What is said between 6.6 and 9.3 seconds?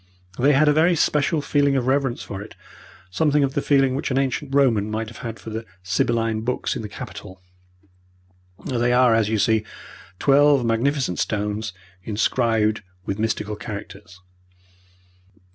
in the Capitol. There are, as